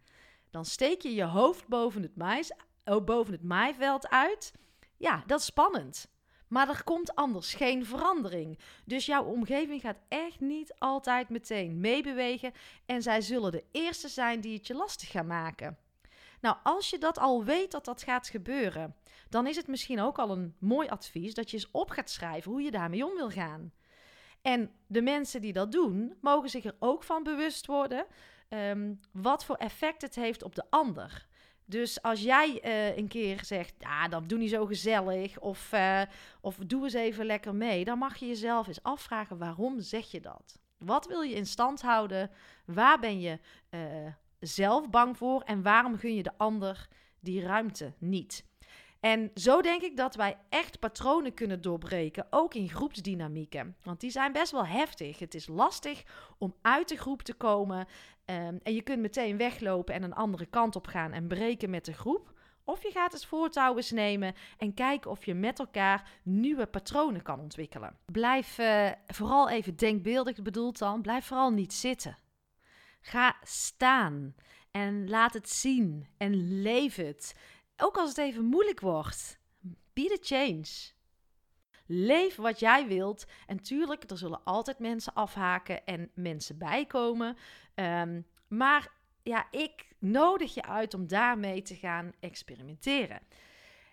Dan 0.49 0.65
steek 0.65 1.01
je 1.01 1.13
je 1.13 1.23
hoofd 1.23 1.67
boven 1.67 2.01
het, 2.01 2.15
mais, 2.15 2.51
oh, 2.85 3.03
boven 3.03 3.33
het 3.33 3.43
maaiveld 3.43 4.09
uit. 4.09 4.53
Ja, 4.97 5.23
dat 5.25 5.39
is 5.39 5.45
spannend. 5.45 6.11
Maar 6.47 6.69
er 6.69 6.83
komt 6.83 7.15
anders 7.15 7.53
geen 7.53 7.85
verandering. 7.85 8.59
Dus 8.85 9.05
jouw 9.05 9.23
omgeving 9.23 9.81
gaat 9.81 9.99
echt 10.07 10.39
niet 10.39 10.73
altijd 10.77 11.29
meteen 11.29 11.79
meebewegen. 11.79 12.51
En 12.85 13.01
zij 13.01 13.21
zullen 13.21 13.51
de 13.51 13.63
eerste 13.71 14.07
zijn 14.07 14.41
die 14.41 14.57
het 14.57 14.67
je 14.67 14.73
lastig 14.73 15.09
gaan 15.09 15.27
maken. 15.27 15.77
Nou, 16.43 16.57
als 16.63 16.89
je 16.89 16.97
dat 16.97 17.19
al 17.19 17.43
weet 17.43 17.71
dat 17.71 17.85
dat 17.85 18.03
gaat 18.03 18.27
gebeuren, 18.27 18.95
dan 19.29 19.47
is 19.47 19.55
het 19.55 19.67
misschien 19.67 20.01
ook 20.01 20.19
al 20.19 20.29
een 20.31 20.55
mooi 20.59 20.87
advies 20.87 21.33
dat 21.33 21.51
je 21.51 21.57
eens 21.57 21.71
op 21.71 21.89
gaat 21.89 22.09
schrijven 22.09 22.51
hoe 22.51 22.61
je 22.61 22.71
daarmee 22.71 23.05
om 23.05 23.15
wil 23.15 23.29
gaan. 23.29 23.73
En 24.41 24.71
de 24.87 25.01
mensen 25.01 25.41
die 25.41 25.53
dat 25.53 25.71
doen, 25.71 26.17
mogen 26.21 26.49
zich 26.49 26.63
er 26.63 26.75
ook 26.79 27.03
van 27.03 27.23
bewust 27.23 27.65
worden 27.65 28.05
um, 28.49 28.99
wat 29.11 29.45
voor 29.45 29.55
effect 29.55 30.01
het 30.01 30.15
heeft 30.15 30.43
op 30.43 30.55
de 30.55 30.63
ander. 30.69 31.27
Dus 31.65 32.01
als 32.01 32.21
jij 32.21 32.65
uh, 32.65 32.97
een 32.97 33.07
keer 33.07 33.45
zegt, 33.45 33.73
ja, 33.77 34.07
dan 34.07 34.27
doe 34.27 34.37
niet 34.37 34.49
zo 34.49 34.65
gezellig, 34.65 35.39
of, 35.39 35.73
uh, 35.73 36.01
of 36.41 36.55
doe 36.55 36.83
eens 36.83 36.93
even 36.93 37.25
lekker 37.25 37.55
mee, 37.55 37.85
dan 37.85 37.97
mag 37.97 38.17
je 38.17 38.27
jezelf 38.27 38.67
eens 38.67 38.83
afvragen 38.83 39.37
waarom 39.37 39.81
zeg 39.81 40.11
je 40.11 40.21
dat? 40.21 40.59
Wat 40.77 41.07
wil 41.07 41.21
je 41.21 41.35
in 41.35 41.45
stand 41.45 41.81
houden? 41.81 42.31
Waar 42.65 42.99
ben 42.99 43.19
je 43.19 43.39
uh, 43.69 43.79
zelf 44.47 44.89
bang 44.89 45.17
voor 45.17 45.41
en 45.41 45.61
waarom 45.61 45.97
gun 45.97 46.15
je 46.15 46.23
de 46.23 46.37
ander 46.37 46.87
die 47.19 47.41
ruimte 47.41 47.93
niet? 47.97 48.45
En 48.99 49.31
zo 49.35 49.61
denk 49.61 49.81
ik 49.81 49.97
dat 49.97 50.15
wij 50.15 50.37
echt 50.49 50.79
patronen 50.79 51.33
kunnen 51.33 51.61
doorbreken, 51.61 52.27
ook 52.29 52.53
in 52.53 52.69
groepsdynamieken. 52.69 53.75
Want 53.83 53.99
die 53.99 54.11
zijn 54.11 54.31
best 54.31 54.51
wel 54.51 54.65
heftig. 54.65 55.19
Het 55.19 55.33
is 55.33 55.47
lastig 55.47 56.03
om 56.37 56.55
uit 56.61 56.89
de 56.89 56.97
groep 56.97 57.21
te 57.21 57.33
komen. 57.33 57.77
Um, 58.25 58.59
en 58.63 58.73
je 58.73 58.81
kunt 58.81 58.99
meteen 58.99 59.37
weglopen 59.37 59.93
en 59.93 60.03
een 60.03 60.13
andere 60.13 60.45
kant 60.45 60.75
op 60.75 60.87
gaan 60.87 61.11
en 61.11 61.27
breken 61.27 61.69
met 61.69 61.85
de 61.85 61.93
groep. 61.93 62.33
Of 62.63 62.83
je 62.83 62.91
gaat 62.91 63.11
het 63.11 63.25
voortouw 63.25 63.75
eens 63.75 63.91
nemen 63.91 64.33
en 64.57 64.73
kijken 64.73 65.11
of 65.11 65.25
je 65.25 65.33
met 65.33 65.59
elkaar 65.59 66.09
nieuwe 66.23 66.65
patronen 66.65 67.21
kan 67.21 67.39
ontwikkelen. 67.39 67.97
Blijf 68.05 68.57
uh, 68.57 68.89
vooral 69.07 69.49
even 69.49 69.75
denkbeeldig 69.75 70.41
bedoeld 70.41 70.77
dan, 70.77 71.01
blijf 71.01 71.25
vooral 71.25 71.51
niet 71.51 71.73
zitten. 71.73 72.17
Ga 73.05 73.35
staan 73.43 74.35
en 74.71 75.09
laat 75.09 75.33
het 75.33 75.49
zien 75.49 76.07
en 76.17 76.61
leef 76.61 76.95
het. 76.95 77.35
Ook 77.77 77.97
als 77.97 78.09
het 78.09 78.17
even 78.17 78.45
moeilijk 78.45 78.79
wordt. 78.79 79.39
Be 79.93 80.03
the 80.03 80.17
change. 80.21 80.91
Leef 81.85 82.35
wat 82.35 82.59
jij 82.59 82.87
wilt. 82.87 83.25
En 83.47 83.61
tuurlijk, 83.61 84.11
er 84.11 84.17
zullen 84.17 84.43
altijd 84.43 84.79
mensen 84.79 85.13
afhaken 85.13 85.85
en 85.85 86.11
mensen 86.13 86.57
bijkomen. 86.57 87.37
Um, 87.75 88.25
maar 88.47 88.91
ja, 89.23 89.47
ik 89.51 89.85
nodig 89.99 90.53
je 90.53 90.63
uit 90.63 90.93
om 90.93 91.07
daarmee 91.07 91.61
te 91.61 91.75
gaan 91.75 92.11
experimenteren. 92.19 93.19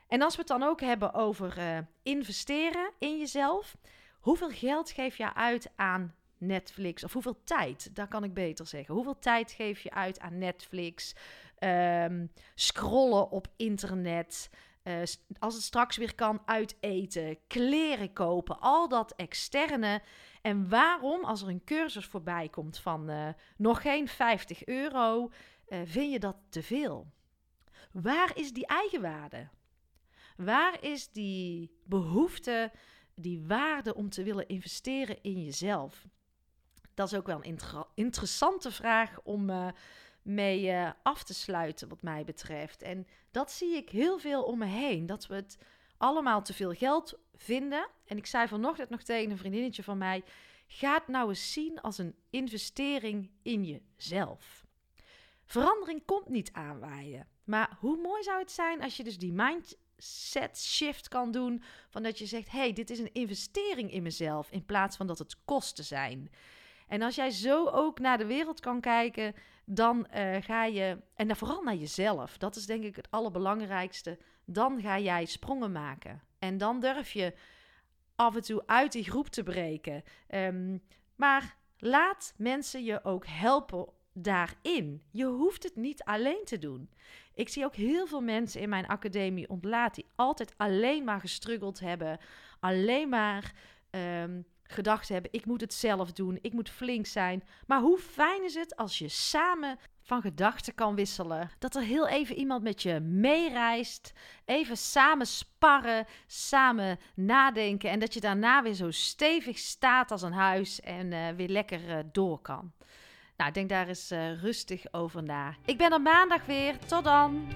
En 0.09 0.23
als 0.23 0.35
we 0.35 0.38
het 0.38 0.49
dan 0.49 0.62
ook 0.62 0.81
hebben 0.81 1.14
over 1.14 1.59
uh, 1.59 1.79
investeren 2.02 2.90
in 2.99 3.19
jezelf. 3.19 3.76
Hoeveel 4.21 4.50
geld 4.50 4.90
geef 4.90 5.17
je 5.17 5.35
uit 5.35 5.71
aan 5.76 6.14
Netflix? 6.40 7.04
Of 7.04 7.12
hoeveel 7.12 7.44
tijd? 7.44 7.94
Daar 7.94 8.09
kan 8.09 8.25
ik 8.25 8.35
beter 8.35 8.66
zeggen. 8.66 8.94
Hoeveel 8.94 9.18
tijd 9.18 9.52
geef 9.52 9.80
je 9.80 9.90
uit 9.90 10.20
aan 10.20 10.38
Netflix? 10.38 11.14
Um, 11.59 12.32
scrollen 12.54 13.30
op 13.30 13.49
internet. 13.56 14.50
Uh, 14.85 15.02
als 15.38 15.54
het 15.54 15.62
straks 15.62 15.97
weer 15.97 16.14
kan, 16.14 16.42
uiteten, 16.44 17.38
kleren 17.47 18.12
kopen, 18.12 18.61
al 18.61 18.88
dat 18.88 19.14
externe. 19.16 20.02
En 20.42 20.68
waarom, 20.68 21.25
als 21.25 21.42
er 21.42 21.49
een 21.49 21.64
cursus 21.64 22.06
voorbij 22.06 22.49
komt 22.49 22.78
van 22.78 23.11
uh, 23.11 23.28
nog 23.56 23.82
geen 23.82 24.09
50 24.09 24.64
euro, 24.64 25.30
uh, 25.68 25.78
vind 25.85 26.12
je 26.12 26.18
dat 26.18 26.37
te 26.49 26.62
veel? 26.62 27.12
Waar 27.92 28.37
is 28.37 28.52
die 28.52 28.66
eigenwaarde? 28.66 29.49
Waar 30.37 30.85
is 30.85 31.11
die 31.11 31.80
behoefte, 31.85 32.73
die 33.14 33.42
waarde 33.47 33.94
om 33.94 34.11
te 34.11 34.23
willen 34.23 34.49
investeren 34.49 35.23
in 35.23 35.44
jezelf? 35.44 36.06
Dat 37.00 37.12
is 37.12 37.19
ook 37.19 37.26
wel 37.26 37.37
een 37.37 37.42
inter 37.42 37.85
interessante 37.95 38.71
vraag 38.71 39.21
om 39.23 39.50
mee 40.23 40.71
uh, 40.71 40.90
af 41.02 41.23
te 41.23 41.35
sluiten, 41.35 41.88
wat 41.88 42.02
mij 42.02 42.25
betreft. 42.25 42.83
En 42.83 43.07
dat 43.30 43.50
zie 43.50 43.76
ik 43.76 43.88
heel 43.88 44.19
veel 44.19 44.42
om 44.42 44.59
me 44.59 44.66
heen. 44.66 45.07
Dat 45.07 45.26
we 45.26 45.35
het 45.35 45.59
allemaal 45.97 46.42
te 46.42 46.54
veel 46.54 46.73
geld 46.73 47.19
vinden. 47.35 47.88
En 48.04 48.16
ik 48.16 48.26
zei 48.26 48.49
vanochtend 48.49 48.90
nog 48.90 49.02
tegen 49.02 49.30
een 49.30 49.38
vriendinnetje 49.38 49.83
van 49.83 49.99
mij: 49.99 50.25
ga 50.66 50.95
het 50.95 51.09
nou 51.09 51.28
eens 51.28 51.52
zien 51.52 51.80
als 51.80 51.99
een 51.99 52.14
investering 52.30 53.30
in 53.42 53.64
jezelf. 53.64 54.64
Verandering 55.45 56.04
komt 56.04 56.28
niet 56.28 56.52
aanwaaien. 56.52 57.28
Maar 57.45 57.76
hoe 57.78 57.97
mooi 57.97 58.23
zou 58.23 58.38
het 58.38 58.50
zijn 58.50 58.83
als 58.83 58.97
je 58.97 59.04
dus 59.04 59.19
die 59.19 59.33
mindset 59.33 60.59
shift 60.59 61.09
kan 61.09 61.30
doen. 61.30 61.62
Van 61.88 62.02
dat 62.02 62.19
je 62.19 62.26
zegt: 62.26 62.50
hey, 62.50 62.73
dit 62.73 62.90
is 62.90 62.99
een 62.99 63.12
investering 63.12 63.92
in 63.92 64.02
mezelf. 64.02 64.50
In 64.50 64.64
plaats 64.64 64.97
van 64.97 65.07
dat 65.07 65.19
het 65.19 65.45
kosten 65.45 65.85
zijn. 65.85 66.30
En 66.90 67.02
als 67.02 67.14
jij 67.14 67.30
zo 67.30 67.68
ook 67.68 67.99
naar 67.99 68.18
de 68.18 68.26
wereld 68.26 68.61
kan 68.61 68.80
kijken, 68.80 69.35
dan 69.64 70.06
uh, 70.14 70.37
ga 70.40 70.64
je, 70.64 70.99
en 71.14 71.26
dan 71.26 71.37
vooral 71.37 71.62
naar 71.62 71.75
jezelf, 71.75 72.38
dat 72.38 72.56
is 72.56 72.66
denk 72.66 72.85
ik 72.85 72.97
het 72.97 73.11
allerbelangrijkste, 73.11 74.18
dan 74.44 74.80
ga 74.80 74.99
jij 74.99 75.25
sprongen 75.25 75.73
maken. 75.73 76.23
En 76.38 76.59
dan 76.59 76.80
durf 76.80 77.12
je 77.12 77.35
af 78.14 78.35
en 78.35 78.42
toe 78.42 78.62
uit 78.66 78.92
die 78.92 79.04
groep 79.04 79.28
te 79.28 79.42
breken. 79.42 80.02
Um, 80.35 80.82
maar 81.16 81.56
laat 81.78 82.35
mensen 82.37 82.85
je 82.85 83.04
ook 83.04 83.26
helpen 83.26 83.87
daarin. 84.12 85.02
Je 85.11 85.25
hoeft 85.25 85.62
het 85.62 85.76
niet 85.76 86.02
alleen 86.02 86.44
te 86.44 86.59
doen. 86.59 86.90
Ik 87.35 87.49
zie 87.49 87.64
ook 87.64 87.75
heel 87.75 88.06
veel 88.06 88.20
mensen 88.20 88.61
in 88.61 88.68
mijn 88.68 88.87
academie 88.87 89.49
ontlaat 89.49 89.94
die 89.94 90.06
altijd 90.14 90.54
alleen 90.56 91.04
maar 91.04 91.20
gestruggeld 91.20 91.80
hebben, 91.80 92.18
alleen 92.61 93.09
maar 93.09 93.52
ehm, 93.90 94.40
gedacht 94.70 95.08
hebben: 95.08 95.32
ik 95.32 95.46
moet 95.46 95.60
het 95.60 95.74
zelf 95.74 96.12
doen, 96.12 96.38
ik 96.40 96.52
moet 96.52 96.70
flink 96.70 97.06
zijn. 97.06 97.44
Maar 97.66 97.80
hoe 97.80 97.98
fijn 97.98 98.44
is 98.44 98.54
het 98.54 98.76
als 98.76 98.98
je 98.98 99.08
samen 99.08 99.78
van 100.02 100.20
gedachten 100.20 100.74
kan 100.74 100.94
wisselen. 100.94 101.50
Dat 101.58 101.74
er 101.74 101.82
heel 101.82 102.08
even 102.08 102.36
iemand 102.36 102.62
met 102.62 102.82
je 102.82 103.00
meereist. 103.00 104.12
Even 104.44 104.76
samen 104.76 105.26
sparren, 105.26 106.06
samen 106.26 106.98
nadenken. 107.14 107.90
En 107.90 107.98
dat 107.98 108.14
je 108.14 108.20
daarna 108.20 108.62
weer 108.62 108.74
zo 108.74 108.90
stevig 108.90 109.58
staat 109.58 110.10
als 110.10 110.22
een 110.22 110.32
huis 110.32 110.80
en 110.80 111.12
uh, 111.12 111.28
weer 111.28 111.48
lekker 111.48 111.88
uh, 111.88 111.98
door 112.12 112.40
kan. 112.40 112.72
Nou, 113.36 113.52
denk 113.52 113.68
daar 113.68 113.88
eens 113.88 114.12
uh, 114.12 114.40
rustig 114.40 114.92
over 114.92 115.22
na. 115.22 115.54
Ik 115.64 115.78
ben 115.78 115.92
er 115.92 116.00
maandag 116.00 116.46
weer. 116.46 116.78
Tot 116.78 117.04
dan. 117.04 117.48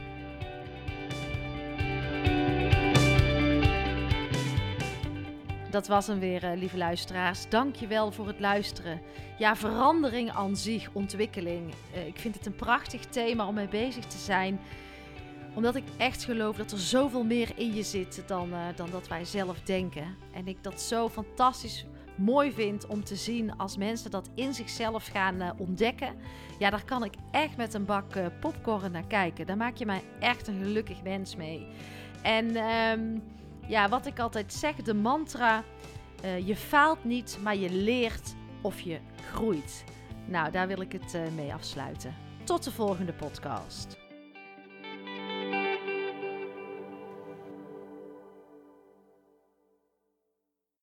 Dat 5.74 5.86
was 5.86 6.06
hem 6.06 6.18
weer, 6.18 6.44
uh, 6.44 6.58
lieve 6.58 6.76
luisteraars. 6.76 7.48
Dank 7.48 7.76
je 7.76 7.86
wel 7.86 8.12
voor 8.12 8.26
het 8.26 8.40
luisteren. 8.40 9.00
Ja, 9.38 9.56
verandering 9.56 10.30
aan 10.30 10.56
zich, 10.56 10.90
ontwikkeling. 10.92 11.74
Uh, 11.94 12.06
ik 12.06 12.18
vind 12.18 12.34
het 12.34 12.46
een 12.46 12.54
prachtig 12.54 13.04
thema 13.04 13.46
om 13.46 13.54
mee 13.54 13.68
bezig 13.68 14.04
te 14.04 14.18
zijn. 14.18 14.60
Omdat 15.54 15.74
ik 15.74 15.84
echt 15.96 16.24
geloof 16.24 16.56
dat 16.56 16.72
er 16.72 16.78
zoveel 16.78 17.24
meer 17.24 17.52
in 17.54 17.74
je 17.74 17.82
zit 17.82 18.22
dan, 18.26 18.48
uh, 18.48 18.58
dan 18.76 18.90
dat 18.90 19.08
wij 19.08 19.24
zelf 19.24 19.60
denken. 19.60 20.16
En 20.32 20.48
ik 20.48 20.62
dat 20.62 20.80
zo 20.80 21.08
fantastisch 21.08 21.86
mooi 22.16 22.52
vind 22.52 22.86
om 22.86 23.04
te 23.04 23.16
zien 23.16 23.56
als 23.56 23.76
mensen 23.76 24.10
dat 24.10 24.30
in 24.34 24.54
zichzelf 24.54 25.06
gaan 25.06 25.58
ontdekken. 25.58 26.14
Ja, 26.58 26.70
daar 26.70 26.84
kan 26.84 27.04
ik 27.04 27.14
echt 27.30 27.56
met 27.56 27.74
een 27.74 27.84
bak 27.84 28.40
popcorn 28.40 28.92
naar 28.92 29.06
kijken. 29.06 29.46
Daar 29.46 29.56
maak 29.56 29.76
je 29.76 29.86
mij 29.86 30.02
echt 30.20 30.46
een 30.46 30.62
gelukkig 30.62 31.02
mens 31.02 31.36
mee. 31.36 31.66
En... 32.22 32.56
Um, 32.56 33.22
ja, 33.68 33.88
wat 33.88 34.06
ik 34.06 34.18
altijd 34.18 34.52
zeg, 34.52 34.74
de 34.74 34.94
mantra: 34.94 35.64
uh, 36.24 36.46
je 36.46 36.56
faalt 36.56 37.04
niet, 37.04 37.38
maar 37.42 37.56
je 37.56 37.70
leert 37.70 38.34
of 38.62 38.80
je 38.80 38.98
groeit. 39.30 39.84
Nou, 40.26 40.50
daar 40.50 40.66
wil 40.66 40.80
ik 40.80 40.92
het 40.92 41.14
uh, 41.14 41.22
mee 41.34 41.52
afsluiten. 41.52 42.14
Tot 42.44 42.64
de 42.64 42.70
volgende 42.70 43.12
podcast. 43.12 44.03